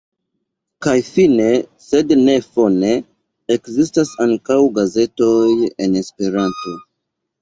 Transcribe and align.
Kaj 0.85 0.93
fine 1.09 1.49
sed 1.87 2.13
ne 2.21 2.35
fone: 2.55 2.91
ekzistas 3.57 4.15
ankaŭ 4.29 4.59
gazetoj 4.79 5.49
en 5.87 6.01
Esperanto. 6.03 6.75